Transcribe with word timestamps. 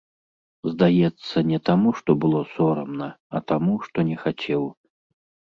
Здаецца, 0.71 1.35
не 1.51 1.59
таму, 1.69 1.93
што 2.01 2.15
было 2.25 2.41
сорамна, 2.55 3.13
а 3.37 3.43
таму, 3.53 3.77
што 3.89 3.97
не 4.09 4.17
хацеў. 4.23 4.63